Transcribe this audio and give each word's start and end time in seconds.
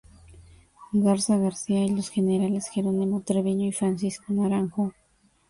Garza 0.93 1.37
García 1.37 1.85
y 1.85 1.89
los 1.91 2.09
generales 2.09 2.67
Jerónimo 2.73 3.21
Treviño 3.21 3.67
y 3.67 3.71
Francisco 3.71 4.33
Naranjo. 4.33 4.93